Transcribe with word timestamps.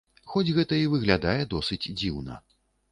Хоць 0.31 0.53
гэта 0.59 0.79
і 0.85 0.89
выглядае 0.95 1.39
досыць 1.55 1.83
дзіўна. 1.99 2.45